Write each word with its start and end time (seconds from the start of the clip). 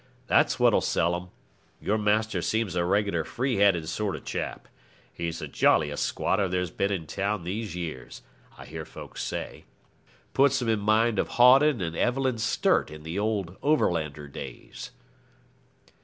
That's 0.25 0.59
what'll 0.59 0.81
sell 0.81 1.15
'em. 1.15 1.27
Your 1.79 1.99
master 1.99 2.41
seems 2.41 2.73
a 2.75 2.83
regular 2.83 3.23
free 3.23 3.57
handed 3.57 3.87
sort 3.87 4.15
of 4.15 4.25
chap. 4.25 4.67
He's 5.13 5.37
the 5.37 5.47
jolliest 5.47 6.03
squatter 6.07 6.47
there's 6.49 6.71
been 6.71 6.91
in 6.91 7.05
town 7.05 7.43
these 7.43 7.75
years, 7.75 8.23
I 8.57 8.65
hear 8.65 8.83
folk 8.83 9.15
say. 9.15 9.65
Puts 10.33 10.59
'em 10.59 10.69
in 10.69 10.79
mind 10.79 11.19
of 11.19 11.27
Hawdon 11.37 11.81
and 11.81 11.95
Evelyn 11.95 12.39
Sturt 12.39 12.89
in 12.89 13.03
the 13.03 13.19
old 13.19 13.61
overlander 13.61 14.27
days.' 14.27 14.89